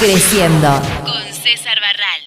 Creciendo. 0.00 0.66
Con 1.04 1.22
César 1.30 1.78
Barral. 1.78 2.26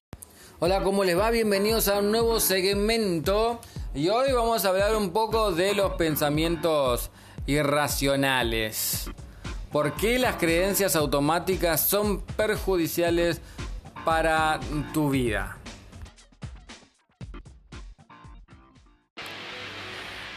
Hola, 0.59 0.83
¿cómo 0.83 1.03
les 1.03 1.17
va? 1.17 1.31
Bienvenidos 1.31 1.87
a 1.87 1.97
un 1.97 2.11
nuevo 2.11 2.39
segmento. 2.39 3.59
Y 3.95 4.09
hoy 4.09 4.31
vamos 4.31 4.63
a 4.63 4.69
hablar 4.69 4.95
un 4.95 5.09
poco 5.09 5.51
de 5.51 5.73
los 5.73 5.93
pensamientos 5.93 7.09
irracionales. 7.47 9.09
¿Por 9.71 9.93
qué 9.93 10.19
las 10.19 10.35
creencias 10.35 10.95
automáticas 10.95 11.89
son 11.89 12.21
perjudiciales 12.21 13.41
para 14.05 14.59
tu 14.93 15.09
vida? 15.09 15.57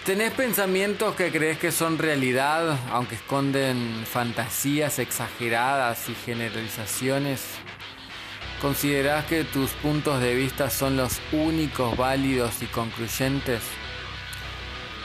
¿Tenés 0.06 0.32
pensamientos 0.34 1.16
que 1.16 1.32
crees 1.32 1.58
que 1.58 1.72
son 1.72 1.98
realidad, 1.98 2.78
aunque 2.92 3.16
esconden 3.16 4.04
fantasías 4.06 5.00
exageradas 5.00 6.08
y 6.08 6.14
generalizaciones? 6.14 7.44
¿Considerás 8.62 9.24
que 9.24 9.42
tus 9.42 9.72
puntos 9.72 10.20
de 10.20 10.36
vista 10.36 10.70
son 10.70 10.96
los 10.96 11.20
únicos 11.32 11.96
válidos 11.96 12.62
y 12.62 12.66
concluyentes? 12.66 13.62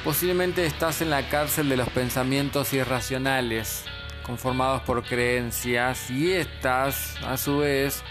Posiblemente 0.03 0.67
estás 0.67 1.01
en 1.01 1.09
la 1.09 1.27
cárcel 1.29 1.67
de 1.67 1.77
los 1.77 1.89
pensamientos 1.89 2.71
irracionales, 2.71 3.85
conformados 4.21 4.83
por 4.83 5.01
creencias, 5.03 6.11
y 6.11 6.31
estas, 6.31 7.15
a 7.23 7.37
su 7.37 7.57
vez, 7.57 8.03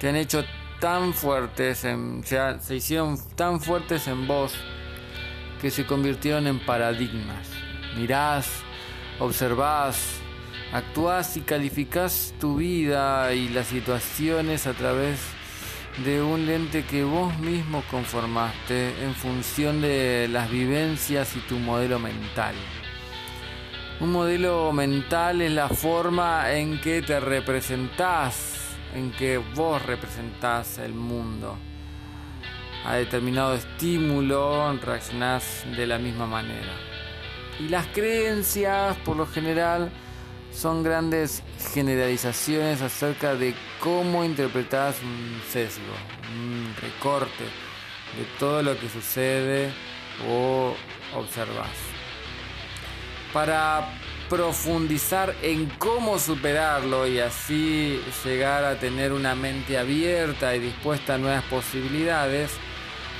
te 0.00 0.08
han 0.08 0.16
hecho 0.16 0.42
tan 0.80 1.12
fuertes, 1.12 1.84
en, 1.84 2.24
se, 2.24 2.38
se 2.60 2.76
hicieron 2.76 3.18
tan 3.36 3.60
fuertes 3.60 4.08
en 4.08 4.26
vos 4.26 4.54
que 5.60 5.70
se 5.70 5.86
convirtieron 5.86 6.46
en 6.46 6.58
paradigmas. 6.60 7.48
Mirás, 7.96 8.48
observás, 9.18 10.20
actuás 10.72 11.36
y 11.36 11.40
calificás 11.40 12.34
tu 12.40 12.56
vida 12.56 13.32
y 13.34 13.48
las 13.48 13.66
situaciones 13.66 14.66
a 14.66 14.74
través 14.74 15.18
de 16.04 16.22
un 16.22 16.46
lente 16.46 16.84
que 16.84 17.02
vos 17.02 17.36
mismo 17.38 17.82
conformaste 17.90 19.02
en 19.02 19.14
función 19.14 19.80
de 19.80 20.28
las 20.30 20.50
vivencias 20.50 21.34
y 21.36 21.40
tu 21.40 21.58
modelo 21.58 21.98
mental. 21.98 22.54
Un 24.00 24.12
modelo 24.12 24.72
mental 24.72 25.42
es 25.42 25.50
la 25.50 25.68
forma 25.68 26.52
en 26.52 26.80
que 26.80 27.02
te 27.02 27.18
representás, 27.18 28.76
en 28.94 29.10
que 29.10 29.38
vos 29.38 29.84
representás 29.84 30.78
el 30.78 30.94
mundo 30.94 31.58
a 32.84 32.96
determinado 32.96 33.54
estímulo 33.54 34.72
reaccionás 34.74 35.64
de 35.76 35.86
la 35.86 35.98
misma 35.98 36.26
manera. 36.26 36.72
Y 37.58 37.68
las 37.68 37.86
creencias, 37.88 38.96
por 38.98 39.16
lo 39.16 39.26
general, 39.26 39.90
son 40.52 40.82
grandes 40.82 41.42
generalizaciones 41.72 42.82
acerca 42.82 43.34
de 43.34 43.54
cómo 43.80 44.24
interpretas 44.24 44.96
un 45.02 45.40
sesgo, 45.50 45.82
un 46.34 46.74
recorte 46.80 47.44
de 48.16 48.24
todo 48.38 48.62
lo 48.62 48.78
que 48.78 48.88
sucede 48.88 49.70
o 50.28 50.74
observas. 51.14 51.68
Para 53.32 53.88
profundizar 54.28 55.34
en 55.42 55.66
cómo 55.78 56.18
superarlo 56.18 57.06
y 57.06 57.18
así 57.18 58.00
llegar 58.24 58.64
a 58.64 58.78
tener 58.78 59.12
una 59.12 59.34
mente 59.34 59.78
abierta 59.78 60.54
y 60.54 60.60
dispuesta 60.60 61.14
a 61.14 61.18
nuevas 61.18 61.44
posibilidades, 61.44 62.50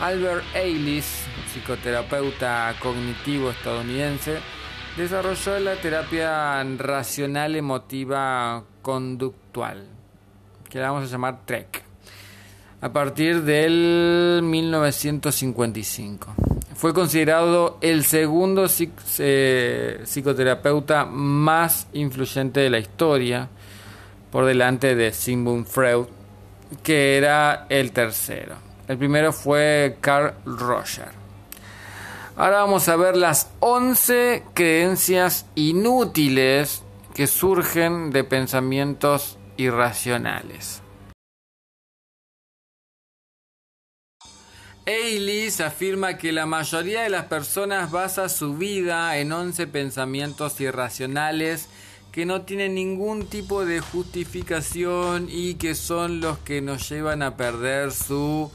Albert 0.00 0.44
Eilis, 0.54 1.24
psicoterapeuta 1.52 2.74
cognitivo 2.80 3.50
estadounidense, 3.50 4.38
desarrolló 4.96 5.58
la 5.60 5.76
terapia 5.76 6.62
racional 6.76 7.56
emotiva 7.56 8.64
conductual, 8.82 9.86
que 10.68 10.78
la 10.78 10.90
vamos 10.90 11.08
a 11.08 11.12
llamar 11.12 11.46
TREC, 11.46 11.82
a 12.80 12.92
partir 12.92 13.42
del 13.42 14.40
1955. 14.42 16.47
Fue 16.78 16.94
considerado 16.94 17.76
el 17.80 18.04
segundo 18.04 18.66
eh, 19.18 20.00
psicoterapeuta 20.04 21.06
más 21.06 21.88
influyente 21.92 22.60
de 22.60 22.70
la 22.70 22.78
historia, 22.78 23.48
por 24.30 24.44
delante 24.44 24.94
de 24.94 25.12
Sigmund 25.12 25.66
Freud, 25.66 26.06
que 26.84 27.16
era 27.16 27.66
el 27.68 27.90
tercero. 27.90 28.54
El 28.86 28.96
primero 28.96 29.32
fue 29.32 29.96
Carl 30.00 30.34
Roger. 30.44 31.08
Ahora 32.36 32.58
vamos 32.58 32.88
a 32.88 32.94
ver 32.94 33.16
las 33.16 33.50
11 33.58 34.44
creencias 34.54 35.46
inútiles 35.56 36.84
que 37.12 37.26
surgen 37.26 38.10
de 38.10 38.22
pensamientos 38.22 39.36
irracionales. 39.56 40.80
Eilis 44.88 45.60
afirma 45.60 46.16
que 46.16 46.32
la 46.32 46.46
mayoría 46.46 47.02
de 47.02 47.10
las 47.10 47.26
personas 47.26 47.90
basa 47.90 48.30
su 48.30 48.54
vida 48.54 49.18
en 49.18 49.32
11 49.32 49.66
pensamientos 49.66 50.58
irracionales 50.62 51.68
que 52.10 52.24
no 52.24 52.40
tienen 52.40 52.74
ningún 52.74 53.26
tipo 53.26 53.66
de 53.66 53.80
justificación 53.80 55.26
y 55.28 55.56
que 55.56 55.74
son 55.74 56.22
los 56.22 56.38
que 56.38 56.62
nos 56.62 56.88
llevan 56.88 57.22
a 57.22 57.36
perder 57.36 57.92
su 57.92 58.50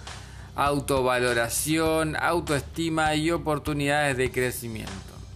autovaloración, 0.56 2.16
autoestima 2.16 3.14
y 3.14 3.30
oportunidades 3.30 4.18
de 4.18 4.32
crecimiento. 4.32 4.92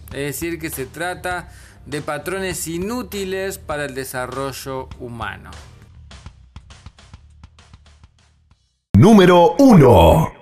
Es 0.08 0.34
decir, 0.34 0.58
que 0.58 0.68
se 0.68 0.86
trata 0.86 1.48
de 1.86 2.02
patrones 2.02 2.66
inútiles 2.66 3.58
para 3.58 3.84
el 3.84 3.94
desarrollo 3.94 4.88
humano. 4.98 5.52
Número 8.94 9.54
1. 9.60 10.37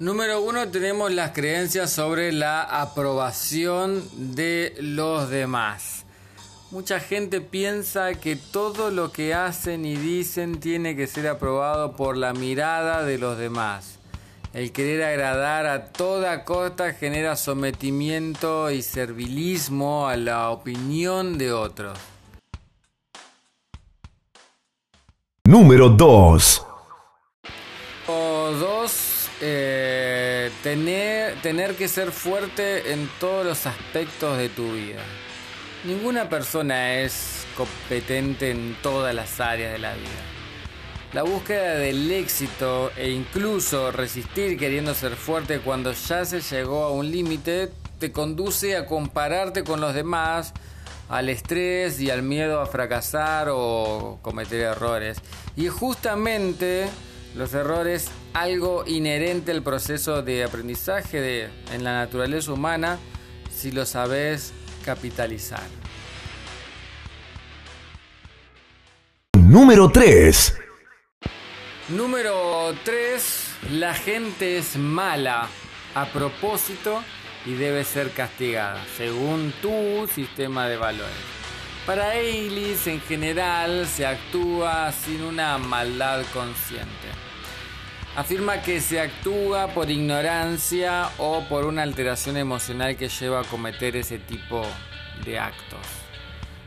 Número 0.00 0.42
1 0.42 0.70
tenemos 0.70 1.12
las 1.12 1.30
creencias 1.30 1.92
sobre 1.92 2.32
la 2.32 2.62
aprobación 2.62 4.02
de 4.34 4.74
los 4.80 5.30
demás. 5.30 6.04
Mucha 6.72 6.98
gente 6.98 7.40
piensa 7.40 8.14
que 8.14 8.34
todo 8.34 8.90
lo 8.90 9.12
que 9.12 9.34
hacen 9.34 9.84
y 9.84 9.94
dicen 9.94 10.58
tiene 10.58 10.96
que 10.96 11.06
ser 11.06 11.28
aprobado 11.28 11.94
por 11.94 12.16
la 12.16 12.32
mirada 12.32 13.04
de 13.04 13.18
los 13.18 13.38
demás. 13.38 14.00
El 14.52 14.72
querer 14.72 15.04
agradar 15.04 15.66
a 15.66 15.92
toda 15.92 16.44
costa 16.44 16.92
genera 16.92 17.36
sometimiento 17.36 18.72
y 18.72 18.82
servilismo 18.82 20.08
a 20.08 20.16
la 20.16 20.50
opinión 20.50 21.38
de 21.38 21.52
otros. 21.52 21.96
Número 25.44 25.88
2. 25.88 26.73
Eh, 29.46 30.50
tener, 30.62 31.34
tener 31.42 31.74
que 31.74 31.86
ser 31.86 32.12
fuerte 32.12 32.94
en 32.94 33.10
todos 33.20 33.44
los 33.44 33.66
aspectos 33.66 34.38
de 34.38 34.48
tu 34.48 34.72
vida. 34.72 35.02
Ninguna 35.84 36.30
persona 36.30 36.94
es 36.94 37.44
competente 37.54 38.50
en 38.50 38.74
todas 38.82 39.14
las 39.14 39.40
áreas 39.40 39.72
de 39.72 39.78
la 39.80 39.92
vida. 39.92 40.08
La 41.12 41.24
búsqueda 41.24 41.74
del 41.74 42.10
éxito 42.10 42.90
e 42.96 43.10
incluso 43.10 43.92
resistir 43.92 44.58
queriendo 44.58 44.94
ser 44.94 45.14
fuerte 45.14 45.58
cuando 45.58 45.92
ya 45.92 46.24
se 46.24 46.40
llegó 46.40 46.84
a 46.84 46.92
un 46.92 47.10
límite 47.10 47.70
te 47.98 48.12
conduce 48.12 48.78
a 48.78 48.86
compararte 48.86 49.62
con 49.62 49.78
los 49.78 49.92
demás, 49.92 50.54
al 51.10 51.28
estrés 51.28 52.00
y 52.00 52.10
al 52.10 52.22
miedo 52.22 52.62
a 52.62 52.66
fracasar 52.66 53.48
o 53.50 54.20
cometer 54.22 54.60
errores. 54.62 55.18
Y 55.54 55.68
justamente 55.68 56.88
los 57.36 57.52
errores 57.52 58.08
algo 58.34 58.84
inherente 58.86 59.52
al 59.52 59.62
proceso 59.62 60.22
de 60.22 60.44
aprendizaje 60.44 61.20
de, 61.20 61.48
en 61.72 61.84
la 61.84 61.94
naturaleza 61.94 62.52
humana 62.52 62.98
si 63.50 63.70
lo 63.70 63.86
sabes 63.86 64.52
capitalizar. 64.84 65.62
Número 69.34 69.88
3. 69.90 70.58
Número 71.90 72.74
3. 72.84 73.48
La 73.72 73.94
gente 73.94 74.58
es 74.58 74.76
mala 74.76 75.48
a 75.94 76.06
propósito 76.06 77.02
y 77.46 77.54
debe 77.54 77.84
ser 77.84 78.10
castigada, 78.10 78.84
según 78.96 79.52
tu 79.62 80.08
sistema 80.12 80.66
de 80.66 80.76
valores. 80.76 81.14
Para 81.86 82.16
Eilis 82.16 82.86
en 82.86 83.00
general 83.02 83.86
se 83.86 84.06
actúa 84.06 84.90
sin 84.92 85.22
una 85.22 85.58
maldad 85.58 86.24
consciente. 86.32 87.23
Afirma 88.16 88.62
que 88.62 88.80
se 88.80 89.00
actúa 89.00 89.68
por 89.68 89.90
ignorancia 89.90 91.10
o 91.18 91.42
por 91.48 91.64
una 91.64 91.82
alteración 91.82 92.36
emocional 92.36 92.96
que 92.96 93.08
lleva 93.08 93.40
a 93.40 93.44
cometer 93.44 93.96
ese 93.96 94.18
tipo 94.18 94.62
de 95.24 95.40
actos, 95.40 95.80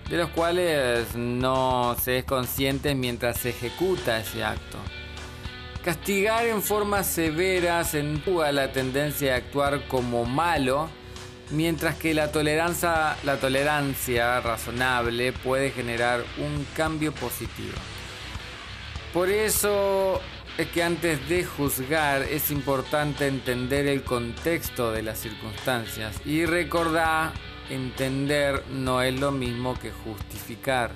de 0.10 0.18
los 0.18 0.30
cuales 0.32 1.16
no 1.16 1.96
se 2.04 2.18
es 2.18 2.26
consciente 2.26 2.96
mientras 2.96 3.38
se 3.38 3.52
ejecuta 3.52 4.20
ese 4.20 4.44
acto. 4.44 4.78
Castigar 5.86 6.46
en 6.48 6.62
forma 6.62 7.02
severa 7.04 7.80
acentúa 7.80 8.52
la 8.52 8.74
tendencia 8.74 9.32
de 9.32 9.38
actuar 9.38 9.88
como 9.88 10.26
malo 10.26 10.90
mientras 11.52 11.96
que 11.96 12.14
la 12.14 12.30
tolerancia, 12.30 13.16
la 13.24 13.38
tolerancia 13.38 14.42
razonable 14.42 15.32
puede 15.32 15.72
generar 15.72 16.26
un 16.40 16.68
cambio 16.76 17.14
positivo. 17.14 17.78
Por 19.14 19.30
eso 19.30 20.22
es 20.58 20.68
que 20.70 20.82
antes 20.82 21.30
de 21.30 21.46
juzgar 21.46 22.24
es 22.24 22.50
importante 22.50 23.28
entender 23.28 23.86
el 23.86 24.04
contexto 24.04 24.92
de 24.92 25.04
las 25.04 25.20
circunstancias 25.20 26.20
y 26.26 26.46
recordar, 26.46 27.32
entender 27.70 28.64
no 28.72 29.04
es 29.04 29.20
lo 29.20 29.32
mismo 29.32 29.78
que 29.78 29.92
justificar. 29.92 30.92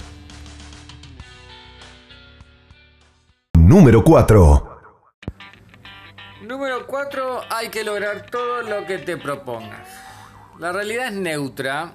Número 3.53 4.03
4. 4.03 4.81
Número 6.41 6.87
4. 6.87 7.41
Hay 7.51 7.69
que 7.69 7.83
lograr 7.83 8.25
todo 8.31 8.63
lo 8.63 8.85
que 8.87 8.97
te 8.97 9.15
propongas. 9.15 9.87
La 10.57 10.71
realidad 10.71 11.07
es 11.07 11.13
neutra 11.13 11.93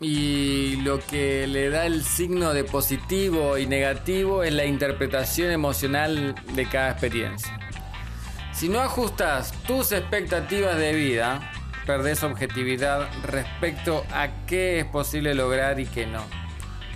y 0.00 0.76
lo 0.82 0.98
que 0.98 1.46
le 1.46 1.70
da 1.70 1.86
el 1.86 2.04
signo 2.04 2.52
de 2.52 2.64
positivo 2.64 3.56
y 3.56 3.66
negativo 3.66 4.42
es 4.42 4.52
la 4.52 4.64
interpretación 4.64 5.50
emocional 5.50 6.34
de 6.54 6.68
cada 6.68 6.90
experiencia. 6.90 7.58
Si 8.52 8.68
no 8.68 8.80
ajustas 8.80 9.52
tus 9.66 9.92
expectativas 9.92 10.76
de 10.76 10.94
vida, 10.94 11.50
perdés 11.86 12.22
objetividad 12.22 13.08
respecto 13.22 14.04
a 14.12 14.28
qué 14.46 14.80
es 14.80 14.86
posible 14.86 15.34
lograr 15.34 15.80
y 15.80 15.86
qué 15.86 16.06
no. 16.06 16.22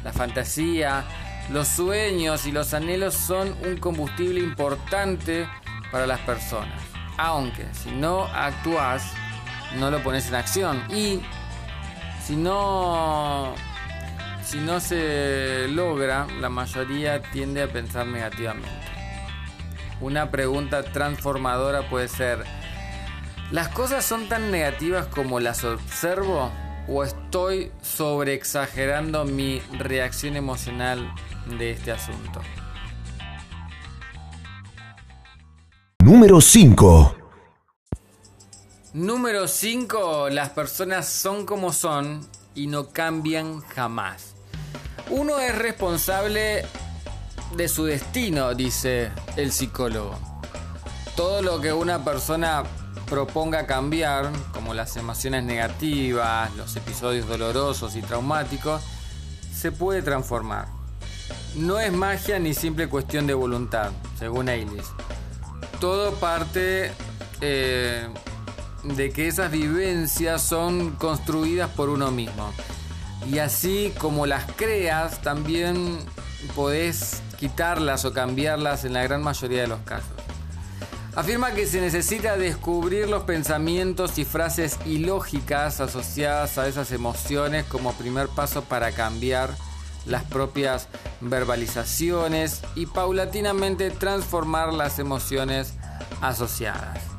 La 0.05 0.13
fantasía, 0.13 1.05
los 1.51 1.69
sueños 1.69 2.47
y 2.47 2.53
los 2.53 2.75
anhelos 2.75 3.15
son 3.15 3.55
un 3.65 3.77
combustible 3.77 4.41
importante 4.41 5.49
para 5.93 6.07
las 6.07 6.21
personas. 6.21 6.81
Aunque 7.17 7.67
si 7.73 7.91
no 7.91 8.25
actúas, 8.25 9.13
no 9.79 9.91
lo 9.91 10.03
pones 10.03 10.29
en 10.29 10.35
acción. 10.37 10.83
Y 10.91 11.21
si 12.25 12.37
no, 12.37 13.55
si 14.43 14.59
no 14.59 14.81
se 14.81 15.69
logra, 15.69 16.27
la 16.41 16.49
mayoría 16.49 17.23
tiende 17.23 17.63
a 17.63 17.69
pensar 17.69 18.07
negativamente. 18.07 18.69
Una 20.01 20.31
pregunta 20.31 20.83
transformadora 20.83 21.89
puede 21.89 22.09
ser, 22.09 22.45
¿las 23.51 23.69
cosas 23.69 24.05
son 24.05 24.29
tan 24.29 24.51
negativas 24.51 25.07
como 25.07 25.41
las 25.41 25.65
observo? 25.65 26.51
¿O 26.89 27.05
estoy 27.05 27.71
sobreexagerando 27.83 29.25
mi 29.25 29.61
reacción 29.79 30.37
emocional 30.37 31.13
de 31.59 31.73
este 31.73 31.93
asunto? 31.93 32.41
Número 36.03 36.41
5. 36.41 37.20
Número 38.93 39.47
5. 39.47 40.31
Las 40.31 40.51
personas 40.51 41.09
son 41.09 41.47
como 41.47 41.73
son 41.73 42.27
y 42.57 42.67
no 42.67 42.89
cambian 42.89 43.61
jamás. 43.61 44.35
Uno 45.11 45.39
es 45.39 45.57
responsable 45.57 46.65
de 47.57 47.69
su 47.69 47.85
destino, 47.85 48.53
dice 48.53 49.13
el 49.37 49.53
psicólogo. 49.53 50.19
Todo 51.15 51.41
lo 51.41 51.61
que 51.61 51.73
una 51.73 52.05
persona 52.05 52.65
proponga 53.09 53.65
cambiar, 53.65 54.29
como 54.53 54.75
las 54.75 54.97
emociones 54.97 55.45
negativas, 55.45 56.53
los 56.57 56.75
episodios 56.75 57.29
dolorosos 57.29 57.95
y 57.95 58.03
traumáticos, 58.03 58.83
se 59.55 59.71
puede 59.71 60.03
transformar. 60.03 60.67
No 61.55 61.79
es 61.79 61.93
magia 61.93 62.41
ni 62.41 62.55
simple 62.55 62.89
cuestión 62.89 63.29
de 63.29 63.35
voluntad, 63.35 63.93
según 64.19 64.49
Ailes. 64.49 64.87
Todo 65.79 66.15
parte 66.15 66.91
eh, 67.41 68.09
de 68.85 69.11
que 69.11 69.29
esas 69.29 69.51
vivencias 69.51 70.43
son 70.43 70.91
construidas 70.93 71.71
por 71.71 71.89
uno 71.89 72.11
mismo. 72.11 72.53
Y 73.31 73.39
así 73.39 73.93
como 73.99 74.27
las 74.27 74.45
creas, 74.53 75.21
también 75.23 75.99
podés 76.55 77.23
quitarlas 77.39 78.05
o 78.05 78.13
cambiarlas 78.13 78.85
en 78.85 78.95
la 78.95 79.03
gran 79.03 79.23
mayoría 79.23 79.63
de 79.63 79.67
los 79.69 79.81
casos. 79.81 80.13
Afirma 81.17 81.53
que 81.53 81.67
se 81.67 81.81
necesita 81.81 82.37
descubrir 82.37 83.09
los 83.09 83.25
pensamientos 83.25 84.17
y 84.19 84.25
frases 84.25 84.79
ilógicas 84.87 85.81
asociadas 85.81 86.57
a 86.57 86.69
esas 86.69 86.93
emociones 86.93 87.65
como 87.65 87.93
primer 87.95 88.29
paso 88.29 88.63
para 88.63 88.93
cambiar 88.93 89.51
las 90.07 90.23
propias 90.25 90.89
verbalizaciones 91.21 92.63
y 92.77 92.87
paulatinamente 92.87 93.91
transformar 93.91 94.73
las 94.73 94.99
emociones 94.99 95.75
asociadas. 96.21 97.10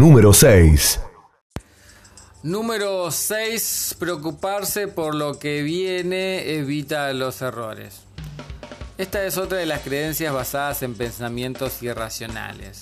Número 0.00 0.32
6. 0.32 0.98
Número 2.42 3.10
6. 3.10 3.96
Preocuparse 3.98 4.88
por 4.88 5.14
lo 5.14 5.38
que 5.38 5.60
viene 5.60 6.54
evita 6.54 7.12
los 7.12 7.42
errores. 7.42 8.04
Esta 8.96 9.26
es 9.26 9.36
otra 9.36 9.58
de 9.58 9.66
las 9.66 9.82
creencias 9.82 10.32
basadas 10.32 10.82
en 10.82 10.94
pensamientos 10.94 11.82
irracionales. 11.82 12.80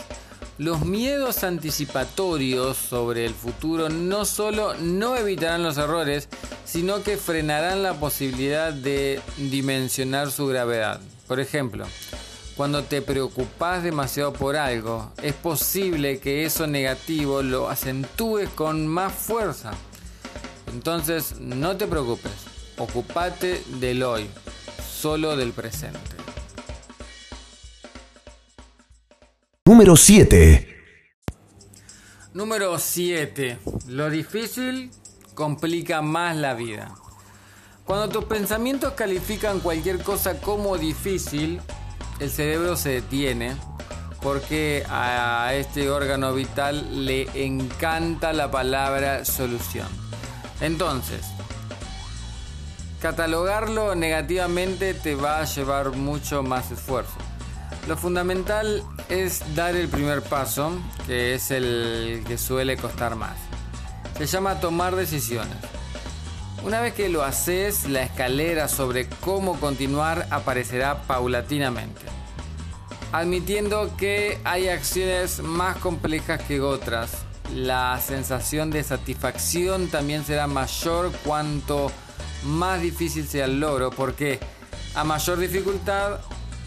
Los 0.58 0.82
miedos 0.86 1.42
anticipatorios 1.42 2.76
sobre 2.76 3.26
el 3.26 3.34
futuro 3.34 3.88
no 3.88 4.24
solo 4.24 4.74
no 4.74 5.16
evitarán 5.16 5.64
los 5.64 5.76
errores, 5.76 6.28
sino 6.64 7.02
que 7.02 7.16
frenarán 7.16 7.82
la 7.82 7.94
posibilidad 7.94 8.72
de 8.72 9.20
dimensionar 9.38 10.30
su 10.30 10.46
gravedad. 10.46 11.00
Por 11.26 11.40
ejemplo, 11.40 11.84
cuando 12.58 12.82
te 12.82 13.02
preocupas 13.02 13.84
demasiado 13.84 14.32
por 14.32 14.56
algo, 14.56 15.12
es 15.22 15.32
posible 15.32 16.18
que 16.18 16.44
eso 16.44 16.66
negativo 16.66 17.40
lo 17.40 17.70
acentúes 17.70 18.48
con 18.48 18.88
más 18.88 19.12
fuerza. 19.12 19.70
Entonces, 20.72 21.38
no 21.38 21.76
te 21.76 21.86
preocupes, 21.86 22.32
ocupate 22.76 23.62
del 23.78 24.02
hoy, 24.02 24.28
solo 24.84 25.36
del 25.36 25.52
presente. 25.52 26.00
Número 29.64 29.94
7. 29.94 30.76
Número 32.34 32.76
7. 32.76 33.58
Lo 33.86 34.10
difícil 34.10 34.90
complica 35.34 36.02
más 36.02 36.34
la 36.36 36.54
vida. 36.54 36.92
Cuando 37.84 38.08
tus 38.08 38.24
pensamientos 38.24 38.94
califican 38.94 39.60
cualquier 39.60 40.02
cosa 40.02 40.40
como 40.40 40.76
difícil, 40.76 41.60
el 42.20 42.30
cerebro 42.30 42.76
se 42.76 42.90
detiene 42.90 43.56
porque 44.22 44.84
a 44.88 45.52
este 45.54 45.90
órgano 45.90 46.34
vital 46.34 47.06
le 47.06 47.28
encanta 47.44 48.32
la 48.32 48.50
palabra 48.50 49.24
solución. 49.24 49.86
Entonces, 50.60 51.24
catalogarlo 53.00 53.94
negativamente 53.94 54.94
te 54.94 55.14
va 55.14 55.40
a 55.40 55.44
llevar 55.44 55.92
mucho 55.92 56.42
más 56.42 56.70
esfuerzo. 56.70 57.14
Lo 57.86 57.96
fundamental 57.96 58.82
es 59.08 59.42
dar 59.54 59.76
el 59.76 59.88
primer 59.88 60.22
paso, 60.22 60.72
que 61.06 61.34
es 61.34 61.50
el 61.50 62.24
que 62.26 62.36
suele 62.36 62.76
costar 62.76 63.14
más. 63.14 63.36
Se 64.18 64.26
llama 64.26 64.60
tomar 64.60 64.96
decisiones. 64.96 65.56
Una 66.64 66.80
vez 66.80 66.92
que 66.92 67.08
lo 67.08 67.22
haces, 67.22 67.88
la 67.88 68.02
escalera 68.02 68.68
sobre 68.68 69.08
cómo 69.20 69.58
continuar 69.60 70.26
aparecerá 70.30 71.02
paulatinamente. 71.02 72.02
Admitiendo 73.12 73.96
que 73.96 74.38
hay 74.44 74.68
acciones 74.68 75.40
más 75.40 75.76
complejas 75.76 76.42
que 76.42 76.60
otras, 76.60 77.24
la 77.54 77.98
sensación 78.00 78.70
de 78.70 78.82
satisfacción 78.82 79.88
también 79.88 80.24
será 80.24 80.46
mayor 80.46 81.12
cuanto 81.24 81.90
más 82.44 82.82
difícil 82.82 83.26
sea 83.26 83.46
el 83.46 83.60
logro, 83.60 83.90
porque 83.90 84.40
a 84.94 85.04
mayor 85.04 85.38
dificultad 85.38 86.20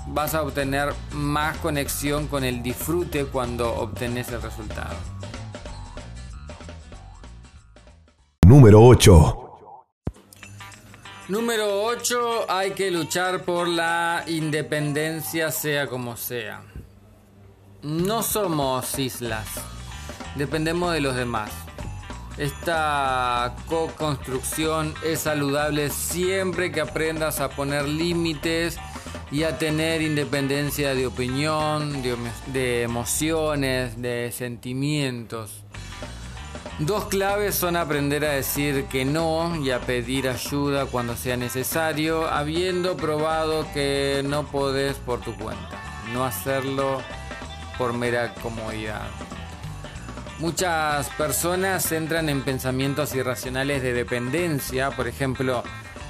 vas 0.08 0.34
a 0.34 0.42
obtener 0.42 0.94
más 1.12 1.58
conexión 1.58 2.28
con 2.28 2.44
el 2.44 2.64
disfrute 2.64 3.26
cuando 3.26 3.76
obtenés 3.76 4.30
el 4.30 4.42
resultado. 4.42 4.96
Número 8.46 8.82
8. 8.82 9.51
Número 11.32 11.86
8. 11.86 12.48
Hay 12.50 12.72
que 12.72 12.92
luchar 12.92 13.46
por 13.46 13.66
la 13.66 14.26
independencia 14.28 15.50
sea 15.50 15.88
como 15.88 16.18
sea. 16.18 16.62
No 17.82 18.22
somos 18.22 19.00
islas. 19.00 19.48
Dependemos 20.36 20.92
de 20.92 21.00
los 21.00 21.16
demás. 21.16 21.50
Esta 22.38 23.56
co-construcción 23.68 24.94
es 25.06 25.22
saludable 25.22 25.90
siempre 25.90 26.70
que 26.70 26.82
aprendas 26.82 27.40
a 27.40 27.48
poner 27.48 27.88
límites 27.88 28.78
y 29.32 29.44
a 29.44 29.58
tener 29.58 30.02
independencia 30.02 30.94
de 30.94 31.08
opinión, 31.08 32.02
de, 32.02 32.18
de 32.48 32.82
emociones, 32.82 34.02
de 34.02 34.34
sentimientos. 34.34 35.61
Dos 36.82 37.06
claves 37.06 37.54
son 37.54 37.76
aprender 37.76 38.26
a 38.26 38.32
decir 38.32 38.86
que 38.86 39.06
no 39.06 39.56
y 39.56 39.70
a 39.70 39.82
pedir 39.82 40.28
ayuda 40.28 40.88
cuando 40.88 41.16
sea 41.16 41.38
necesario, 41.38 42.28
habiendo 42.28 42.98
probado 42.98 43.68
que 43.72 44.24
no 44.26 44.48
podés 44.48 44.98
por 44.98 45.22
tu 45.22 45.36
cuenta, 45.36 45.80
no 46.12 46.26
hacerlo 46.26 47.04
por 47.78 47.94
mera 47.94 48.34
comodidad. 48.34 49.08
Muchas 50.40 51.08
personas 51.10 51.92
entran 51.92 52.30
en 52.30 52.42
pensamientos 52.42 53.14
irracionales 53.14 53.84
de 53.84 53.94
dependencia, 53.94 54.90
por 54.90 55.08
ejemplo, 55.08 55.64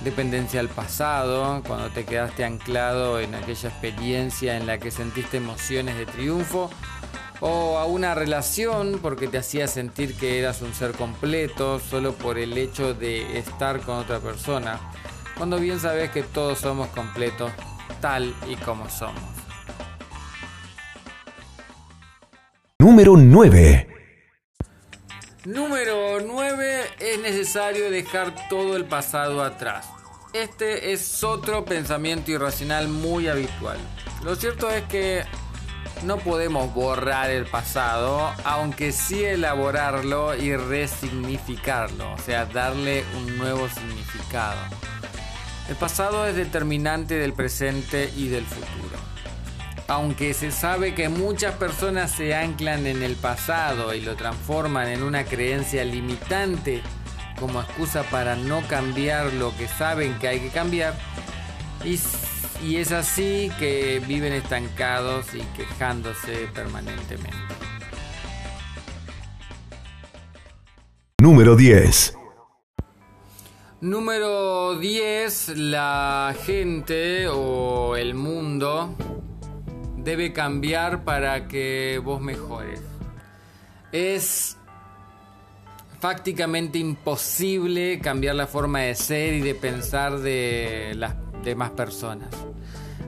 dependencia 0.06 0.62
al 0.62 0.70
pasado, 0.70 1.62
cuando 1.68 1.90
te 1.90 2.06
quedaste 2.06 2.46
anclado 2.46 3.20
en 3.20 3.36
aquella 3.36 3.68
experiencia 3.68 4.56
en 4.56 4.68
la 4.68 4.78
que 4.78 4.90
sentiste 4.90 5.36
emociones 5.36 5.98
de 5.98 6.06
triunfo, 6.06 6.70
o 7.42 7.78
a 7.80 7.86
una 7.86 8.16
relación 8.16 9.00
porque 9.02 9.28
te 9.28 9.40
hacía 9.40 9.68
sentir 9.68 10.16
que 10.16 10.40
eras 10.40 10.62
un 10.62 10.74
ser 10.74 10.92
completo 10.94 11.80
solo 11.80 12.14
por 12.14 12.38
el 12.38 12.58
hecho 12.58 12.94
de 12.94 13.38
estar 13.38 13.82
con 13.82 13.98
otra 13.98 14.20
persona, 14.20 14.80
cuando 15.38 15.60
bien 15.60 15.80
sabes 15.80 16.12
que 16.12 16.24
todos 16.24 16.60
somos 16.60 16.88
completos 16.90 17.52
tal 18.00 18.34
y 18.48 18.56
como 18.56 18.90
somos. 18.90 19.22
Número 22.80 23.16
9. 23.18 23.88
Número 25.46 26.20
9. 26.20 26.82
Es 27.00 27.20
necesario 27.20 27.90
dejar 27.90 28.48
todo 28.50 28.76
el 28.76 28.86
pasado 28.86 29.44
atrás. 29.44 29.88
Este 30.34 30.94
es 30.94 31.24
otro 31.24 31.66
pensamiento 31.66 32.32
irracional 32.32 32.88
muy 32.88 33.28
habitual. 33.28 33.78
Lo 34.24 34.36
cierto 34.36 34.70
es 34.70 34.84
que 34.84 35.24
no 36.04 36.18
podemos 36.18 36.74
borrar 36.74 37.30
el 37.30 37.46
pasado, 37.46 38.32
aunque 38.44 38.92
sí 38.92 39.24
elaborarlo 39.24 40.36
y 40.36 40.56
resignificarlo, 40.56 42.14
o 42.14 42.18
sea, 42.18 42.46
darle 42.46 43.04
un 43.18 43.38
nuevo 43.38 43.68
significado. 43.70 44.60
El 45.70 45.76
pasado 45.76 46.28
es 46.28 46.36
determinante 46.36 47.16
del 47.16 47.34
presente 47.34 48.12
y 48.16 48.28
del 48.28 48.46
futuro. 48.46 48.98
Aunque 49.88 50.34
se 50.34 50.52
sabe 50.52 50.96
que 50.96 51.10
muchas 51.10 51.56
personas 51.56 52.12
se 52.12 52.34
anclan 52.36 52.88
en 52.88 53.04
el 53.04 53.16
pasado 53.16 53.94
y 53.94 54.02
lo 54.02 54.16
transforman 54.16 54.88
en 54.88 55.04
una 55.04 55.26
creencia 55.26 55.84
limitante 55.84 56.82
como 57.40 57.62
excusa 57.62 58.04
para 58.04 58.36
no 58.36 58.62
cambiar 58.68 59.34
lo 59.34 59.56
que 59.58 59.68
saben 59.68 60.18
que 60.20 60.28
hay 60.28 60.40
que 60.40 60.50
cambiar, 60.50 60.94
y, 61.84 62.00
y 62.64 62.78
es 62.78 62.92
así 62.92 63.52
que 63.58 64.02
viven 64.08 64.34
estancados 64.34 65.34
y 65.34 65.42
quejándose 65.58 66.48
permanentemente. 66.54 67.38
Número 71.20 71.56
10. 71.56 72.18
Número 73.82 74.78
10. 74.78 75.58
La 75.58 76.36
gente 76.46 77.28
o 77.28 77.96
el 77.96 78.14
mundo 78.14 78.96
debe 79.98 80.34
cambiar 80.34 81.04
para 81.04 81.48
que 81.48 82.00
vos 82.04 82.22
mejores. 82.22 82.82
Es 83.92 84.58
prácticamente 86.00 86.80
imposible 86.80 88.00
cambiar 88.00 88.36
la 88.36 88.48
forma 88.48 88.80
de 88.80 88.96
ser 88.96 89.34
y 89.36 89.42
de 89.42 89.54
pensar 89.54 90.20
de 90.20 90.94
las 90.96 91.14
demás 91.44 91.72
personas. 91.72 92.30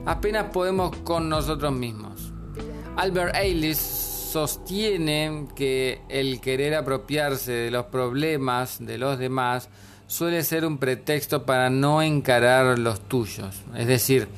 Apenas 0.06 0.46
podemos 0.52 0.94
con 0.98 1.28
nosotros 1.28 1.72
mismos. 1.72 2.32
Albert 2.96 3.34
Ellis 3.36 3.78
sostiene 3.78 5.46
que 5.54 6.00
el 6.08 6.40
querer 6.40 6.74
apropiarse 6.74 7.52
de 7.52 7.70
los 7.70 7.86
problemas 7.86 8.84
de 8.84 8.98
los 8.98 9.18
demás 9.18 9.68
suele 10.06 10.42
ser 10.42 10.66
un 10.66 10.78
pretexto 10.78 11.44
para 11.44 11.70
no 11.70 12.02
encarar 12.02 12.78
los 12.78 13.00
tuyos. 13.00 13.62
Es 13.76 13.86
decir, 13.86 14.28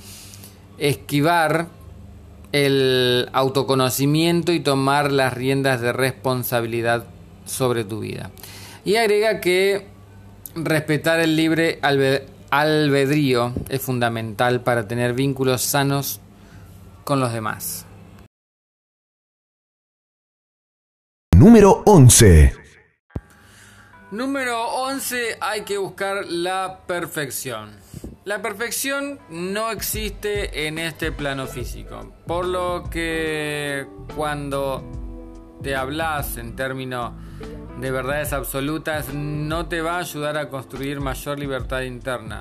esquivar 0.78 1.68
el 2.52 3.28
autoconocimiento 3.32 4.52
y 4.52 4.60
tomar 4.60 5.10
las 5.10 5.34
riendas 5.34 5.80
de 5.80 5.92
responsabilidad 5.92 7.06
sobre 7.44 7.84
tu 7.84 8.00
vida. 8.00 8.30
Y 8.84 8.96
agrega 8.96 9.40
que 9.40 9.86
respetar 10.54 11.20
el 11.20 11.36
libre 11.36 11.78
albedrío 11.82 12.35
es 13.68 13.82
fundamental 13.82 14.60
para 14.60 14.86
tener 14.88 15.12
vínculos 15.12 15.62
sanos 15.62 16.20
con 17.04 17.20
los 17.20 17.32
demás. 17.32 17.86
Número 21.34 21.82
11. 21.84 22.54
Número 24.10 24.68
11. 24.68 25.38
Hay 25.40 25.62
que 25.62 25.78
buscar 25.78 26.24
la 26.26 26.80
perfección. 26.86 27.70
La 28.24 28.42
perfección 28.42 29.20
no 29.30 29.70
existe 29.70 30.66
en 30.66 30.78
este 30.78 31.12
plano 31.12 31.46
físico, 31.46 32.12
por 32.26 32.46
lo 32.46 32.88
que 32.90 33.86
cuando 34.16 34.82
te 35.62 35.76
hablas 35.76 36.36
en 36.36 36.56
términos 36.56 37.12
de 37.80 37.90
verdades 37.90 38.32
absolutas 38.32 39.12
no 39.12 39.66
te 39.66 39.82
va 39.82 39.96
a 39.96 40.00
ayudar 40.00 40.36
a 40.36 40.48
construir 40.48 41.00
mayor 41.00 41.38
libertad 41.38 41.82
interna. 41.82 42.40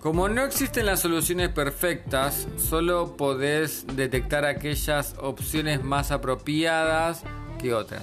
Como 0.00 0.28
no 0.28 0.42
existen 0.42 0.86
las 0.86 1.00
soluciones 1.00 1.48
perfectas, 1.50 2.48
solo 2.56 3.16
podés 3.16 3.86
detectar 3.94 4.44
aquellas 4.44 5.14
opciones 5.20 5.84
más 5.84 6.10
apropiadas 6.10 7.22
que 7.60 7.72
otras. 7.72 8.02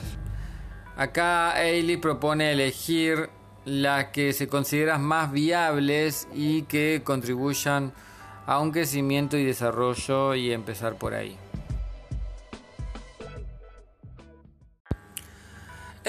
Acá 0.96 1.52
Ailey 1.52 1.98
propone 1.98 2.52
elegir 2.52 3.30
las 3.66 4.06
que 4.06 4.34
se 4.34 4.48
consideran 4.48 5.04
más 5.04 5.32
viables 5.32 6.28
y 6.34 6.64
que 6.64 7.02
contribuyan 7.04 7.94
a 8.46 8.60
un 8.60 8.72
crecimiento 8.72 9.38
y 9.38 9.44
desarrollo 9.44 10.36
y 10.36 10.52
empezar 10.52 10.96
por 10.96 11.14
ahí. 11.14 11.38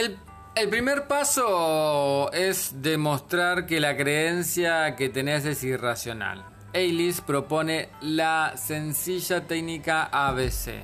El, 0.00 0.70
primer 0.70 1.06
paso 1.08 2.32
es 2.32 2.80
demostrar 2.80 3.66
que 3.66 3.80
la 3.80 3.98
creencia 3.98 4.96
que 4.96 5.10
tenés 5.10 5.44
es 5.44 5.62
irracional. 5.62 6.42
Eilis 6.72 7.20
propone 7.20 7.90
la 8.00 8.54
sencilla 8.56 9.46
técnica 9.46 10.04
ABC. 10.04 10.82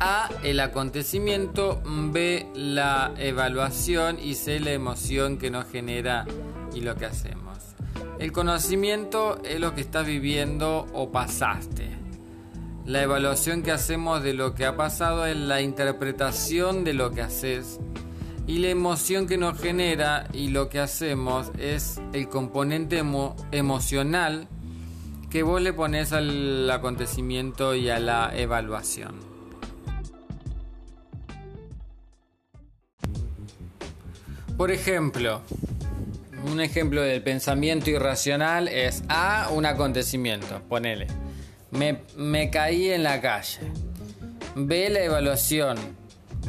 A, 0.00 0.28
el 0.42 0.60
acontecimiento, 0.60 1.80
B, 1.86 2.46
la 2.54 3.14
evaluación 3.16 4.18
y 4.20 4.34
C, 4.34 4.60
la 4.60 4.72
emoción 4.72 5.38
que 5.38 5.50
nos 5.50 5.70
genera 5.70 6.26
y 6.74 6.82
lo 6.82 6.94
que 6.94 7.06
hacemos. 7.06 7.58
El 8.18 8.32
conocimiento 8.32 9.40
es 9.44 9.58
lo 9.60 9.74
que 9.74 9.80
estás 9.80 10.04
viviendo 10.04 10.86
o 10.92 11.10
pasaste. 11.10 11.88
La 12.84 13.02
evaluación 13.02 13.62
que 13.62 13.72
hacemos 13.72 14.22
de 14.22 14.34
lo 14.34 14.54
que 14.54 14.66
ha 14.66 14.76
pasado 14.76 15.24
es 15.24 15.38
la 15.38 15.62
interpretación 15.62 16.84
de 16.84 16.92
lo 16.92 17.12
que 17.12 17.22
haces. 17.22 17.80
Y 18.46 18.58
la 18.58 18.68
emoción 18.68 19.26
que 19.26 19.38
nos 19.38 19.60
genera 19.60 20.28
y 20.32 20.48
lo 20.48 20.68
que 20.68 20.78
hacemos 20.78 21.50
es 21.58 22.00
el 22.12 22.28
componente 22.28 23.02
emocional 23.50 24.48
que 25.30 25.42
vos 25.42 25.60
le 25.60 25.72
pones 25.72 26.12
al 26.12 26.70
acontecimiento 26.70 27.74
y 27.74 27.90
a 27.90 27.98
la 27.98 28.30
evaluación. 28.34 29.16
Por 34.56 34.70
ejemplo, 34.70 35.42
un 36.50 36.60
ejemplo 36.60 37.02
del 37.02 37.22
pensamiento 37.22 37.90
irracional 37.90 38.68
es 38.68 39.02
A, 39.08 39.48
un 39.52 39.66
acontecimiento, 39.66 40.62
ponele. 40.68 41.08
Me, 41.72 41.98
me 42.16 42.48
caí 42.50 42.90
en 42.90 43.02
la 43.02 43.20
calle. 43.20 43.60
B, 44.54 44.88
la 44.88 45.00
evaluación. 45.02 45.76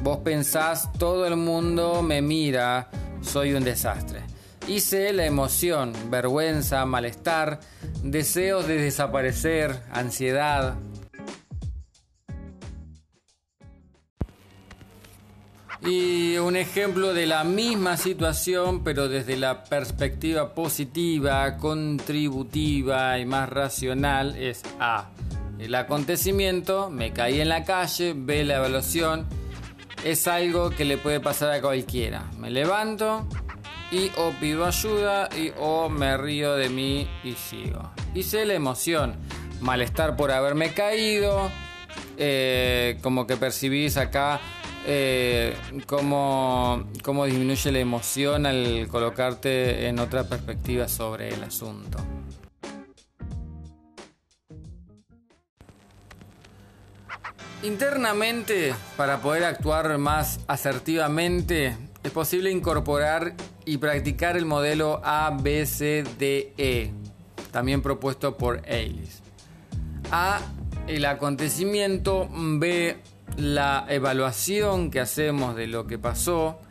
Vos 0.02 0.20
pensás, 0.20 0.92
todo 0.94 1.26
el 1.26 1.36
mundo 1.36 2.02
me 2.02 2.22
mira, 2.22 2.90
soy 3.22 3.54
un 3.54 3.64
desastre. 3.64 4.22
Y 4.68 4.80
la 5.14 5.26
emoción, 5.26 5.94
vergüenza, 6.10 6.86
malestar, 6.86 7.60
deseos 8.04 8.68
de 8.68 8.78
desaparecer, 8.78 9.82
ansiedad, 9.92 10.76
Y 15.82 16.38
un 16.38 16.56
ejemplo 16.56 17.14
de 17.14 17.28
la 17.28 17.44
misma 17.44 17.98
situación, 17.98 18.84
pero 18.84 19.08
desde 19.08 19.38
la 19.38 19.64
perspectiva 19.64 20.56
positiva, 20.56 21.58
contributiva 21.58 23.18
y 23.20 23.26
más 23.26 23.48
racional, 23.48 24.36
es 24.36 24.64
A. 24.80 25.12
El 25.60 25.76
acontecimiento, 25.76 26.90
me 26.90 27.14
caí 27.14 27.40
en 27.40 27.50
la 27.50 27.64
calle, 27.64 28.14
B. 28.18 28.44
La 28.44 28.58
evaluación, 28.58 29.28
es 30.04 30.28
algo 30.28 30.70
que 30.70 30.86
le 30.86 30.98
puede 30.98 31.20
pasar 31.20 31.52
a 31.52 31.62
cualquiera. 31.62 32.26
Me 32.38 32.50
levanto 32.50 33.28
y 33.92 34.12
o 34.18 34.32
pido 34.40 34.66
ayuda 34.66 35.30
y 35.36 35.52
o 35.60 35.90
me 35.90 36.18
río 36.18 36.56
de 36.56 36.70
mí 36.70 37.08
y 37.24 37.34
sigo. 37.34 37.92
Y 38.14 38.24
C. 38.24 38.46
La 38.46 38.54
emoción, 38.54 39.16
malestar 39.62 40.16
por 40.16 40.32
haberme 40.32 40.74
caído, 40.74 41.50
eh, 42.18 42.98
como 43.02 43.28
que 43.28 43.38
percibís 43.38 43.98
acá 43.98 44.40
eh, 44.90 45.54
cómo, 45.86 46.88
cómo 47.04 47.26
disminuye 47.26 47.72
la 47.72 47.80
emoción 47.80 48.46
al 48.46 48.88
colocarte 48.90 49.88
en 49.88 50.00
otra 50.00 50.24
perspectiva 50.24 50.88
sobre 50.88 51.30
el 51.30 51.44
asunto. 51.44 51.98
Internamente, 57.64 58.76
para 58.96 59.20
poder 59.20 59.44
actuar 59.44 59.98
más 59.98 60.40
asertivamente, 60.48 61.76
es 62.04 62.12
posible 62.12 62.52
incorporar 62.52 63.34
y 63.66 63.78
practicar 63.78 64.38
el 64.38 64.46
modelo 64.46 65.02
ABCDE, 65.04 66.92
también 67.52 67.82
propuesto 67.82 68.38
por 68.38 68.62
Eilis. 68.68 69.22
A, 70.12 70.40
el 70.86 71.04
acontecimiento, 71.06 72.30
B, 72.32 72.98
la 73.38 73.86
evaluación 73.90 74.92
que 74.92 75.00
hacemos 75.00 75.56
de 75.56 75.66
lo 75.66 75.88
que 75.88 75.98
pasó, 75.98 76.62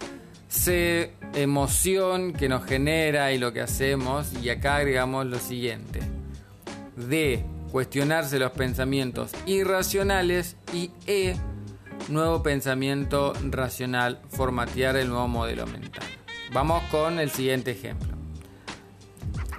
C, 0.48 1.12
emoción 1.34 2.32
que 2.32 2.48
nos 2.48 2.64
genera 2.64 3.32
y 3.32 3.38
lo 3.38 3.52
que 3.52 3.60
hacemos, 3.60 4.32
y 4.40 4.50
acá 4.50 4.76
agregamos 4.76 5.26
lo 5.26 5.40
siguiente. 5.40 6.00
D, 6.96 7.44
cuestionarse 7.76 8.38
los 8.38 8.52
pensamientos 8.52 9.32
irracionales 9.44 10.56
y 10.72 10.92
E, 11.06 11.36
nuevo 12.08 12.42
pensamiento 12.42 13.34
racional, 13.50 14.22
formatear 14.30 14.96
el 14.96 15.10
nuevo 15.10 15.28
modelo 15.28 15.66
mental. 15.66 16.06
Vamos 16.54 16.82
con 16.84 17.18
el 17.18 17.30
siguiente 17.30 17.72
ejemplo. 17.72 18.08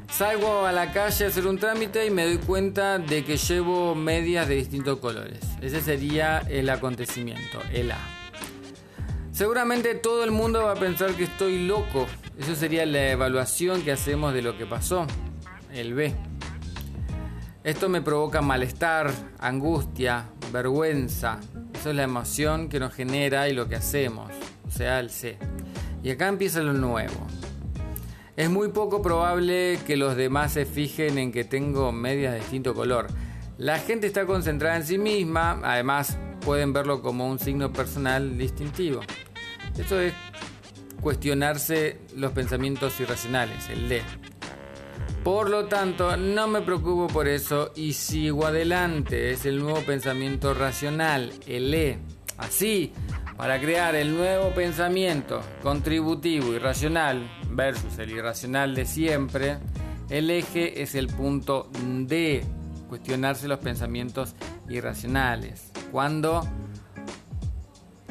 Salgo 0.09 0.65
a 0.65 0.71
la 0.71 0.91
calle 0.91 1.25
a 1.25 1.27
hacer 1.27 1.45
un 1.45 1.59
trámite 1.59 2.07
y 2.07 2.09
me 2.09 2.25
doy 2.25 2.39
cuenta 2.39 2.97
de 2.97 3.23
que 3.23 3.37
llevo 3.37 3.93
medias 3.93 4.47
de 4.47 4.55
distintos 4.55 4.97
colores. 4.97 5.41
Ese 5.61 5.79
sería 5.81 6.39
el 6.49 6.71
acontecimiento, 6.71 7.59
el 7.71 7.91
A. 7.91 7.99
Seguramente 9.31 9.93
todo 9.93 10.23
el 10.23 10.31
mundo 10.31 10.63
va 10.63 10.71
a 10.71 10.79
pensar 10.79 11.11
que 11.11 11.25
estoy 11.25 11.67
loco. 11.67 12.07
Eso 12.39 12.55
sería 12.55 12.83
la 12.87 13.11
evaluación 13.11 13.83
que 13.83 13.91
hacemos 13.91 14.33
de 14.33 14.41
lo 14.41 14.57
que 14.57 14.65
pasó, 14.65 15.05
el 15.71 15.93
B. 15.93 16.15
Esto 17.67 17.89
me 17.89 18.01
provoca 18.01 18.41
malestar, 18.41 19.11
angustia, 19.39 20.29
vergüenza. 20.53 21.41
Eso 21.77 21.89
es 21.89 21.97
la 21.97 22.03
emoción 22.03 22.69
que 22.69 22.79
nos 22.79 22.93
genera 22.93 23.49
y 23.49 23.53
lo 23.53 23.67
que 23.67 23.75
hacemos, 23.75 24.31
o 24.65 24.71
sea, 24.71 25.01
el 25.01 25.09
C. 25.09 25.37
Y 26.01 26.09
acá 26.09 26.29
empieza 26.29 26.61
lo 26.61 26.71
nuevo. 26.71 27.27
Es 28.37 28.49
muy 28.49 28.69
poco 28.69 29.01
probable 29.01 29.79
que 29.85 29.97
los 29.97 30.15
demás 30.15 30.53
se 30.53 30.65
fijen 30.65 31.17
en 31.17 31.33
que 31.33 31.43
tengo 31.43 31.91
medias 31.91 32.31
de 32.31 32.39
distinto 32.39 32.73
color. 32.73 33.07
La 33.57 33.79
gente 33.79 34.07
está 34.07 34.25
concentrada 34.25 34.77
en 34.77 34.85
sí 34.85 34.97
misma, 34.97 35.59
además 35.61 36.17
pueden 36.45 36.71
verlo 36.71 37.01
como 37.01 37.27
un 37.27 37.37
signo 37.37 37.73
personal 37.73 38.37
distintivo. 38.37 39.01
Esto 39.77 39.99
es 39.99 40.13
cuestionarse 41.01 41.99
los 42.15 42.31
pensamientos 42.31 42.97
irracionales, 43.01 43.67
el 43.67 43.89
D. 43.89 44.03
Por 45.27 45.49
lo 45.49 45.65
tanto, 45.65 46.15
no 46.15 46.47
me 46.47 46.61
preocupo 46.61 47.07
por 47.07 47.27
eso 47.27 47.73
y 47.75 47.91
sigo 47.91 48.45
adelante. 48.45 49.31
Es 49.31 49.45
el 49.45 49.59
nuevo 49.59 49.81
pensamiento 49.81 50.53
racional, 50.53 51.33
el 51.45 51.73
E. 51.73 51.99
Así, 52.37 52.93
para 53.35 53.59
crear 53.59 53.93
el 53.95 54.15
nuevo 54.15 54.51
pensamiento 54.51 55.41
contributivo 55.61 56.53
y 56.53 56.59
racional 56.59 57.29
versus 57.51 57.99
el 57.99 58.11
irracional 58.11 58.73
de 58.73 58.85
siempre, 58.85 59.57
el 60.09 60.29
eje 60.29 60.81
es 60.81 60.95
el 60.95 61.07
punto 61.07 61.69
D, 61.83 62.45
cuestionarse 62.87 63.49
los 63.49 63.59
pensamientos 63.59 64.33
irracionales. 64.69 65.73
Cuando 65.91 66.47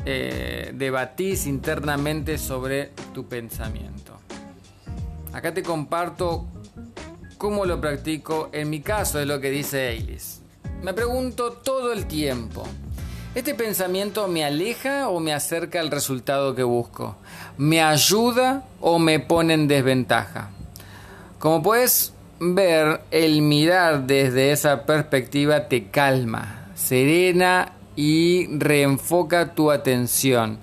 eh, 0.05 0.71
debatís 0.75 1.47
internamente 1.47 2.37
sobre 2.37 2.93
tu 3.15 3.27
pensamiento. 3.27 4.21
Acá 5.33 5.55
te 5.55 5.63
comparto 5.63 6.47
cómo 7.39 7.65
lo 7.65 7.81
practico 7.81 8.49
en 8.53 8.71
mi 8.71 8.81
caso, 8.81 9.21
es 9.21 9.27
lo 9.27 9.41
que 9.41 9.51
dice 9.51 9.91
Eilis. 9.91 10.41
Me 10.83 10.93
pregunto 10.93 11.53
todo 11.53 11.93
el 11.93 12.07
tiempo, 12.07 12.65
¿este 13.35 13.55
pensamiento 13.55 14.29
me 14.29 14.45
aleja 14.45 15.09
o 15.09 15.21
me 15.21 15.33
acerca 15.33 15.81
al 15.81 15.91
resultado 15.91 16.55
que 16.55 16.63
busco? 16.63 17.17
¿Me 17.57 17.83
ayuda 17.83 18.65
o 18.81 18.99
me 18.99 19.21
pone 19.21 19.55
en 19.55 19.69
desventaja? 19.69 20.51
Como 21.39 21.63
puedes 21.63 22.13
ver, 22.41 23.01
el 23.11 23.43
mirar 23.43 24.07
desde 24.07 24.53
esa 24.53 24.85
perspectiva 24.85 25.69
te 25.69 25.91
calma, 25.91 26.71
serena 26.75 27.73
y 27.95 28.47
reenfoca 28.59 29.55
tu 29.55 29.71
atención, 29.71 30.59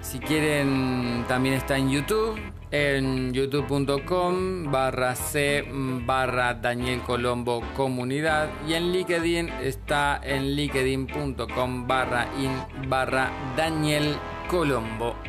Si 0.00 0.20
quieren, 0.20 1.24
también 1.26 1.56
está 1.56 1.76
en 1.76 1.90
YouTube 1.90 2.38
en 2.70 3.32
youtube.com 3.32 4.70
barra 4.70 5.14
c 5.14 5.64
barra 6.06 6.54
Daniel 6.54 7.00
Colombo 7.00 7.62
comunidad 7.76 8.48
y 8.66 8.74
en 8.74 8.92
LinkedIn 8.92 9.48
está 9.62 10.20
en 10.22 10.54
linkedin.com 10.54 11.86
barra 11.86 12.28
in 12.38 12.88
barra 12.88 13.30
Daniel 13.56 14.16
Colombo 14.50 15.27